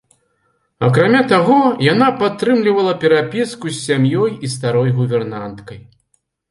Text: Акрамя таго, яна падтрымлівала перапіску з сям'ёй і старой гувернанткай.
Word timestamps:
Акрамя 0.87 1.19
таго, 1.31 1.57
яна 1.93 2.07
падтрымлівала 2.21 2.97
перапіску 3.05 3.65
з 3.75 3.79
сям'ёй 3.87 4.31
і 4.47 4.53
старой 4.57 4.91
гувернанткай. 5.03 5.79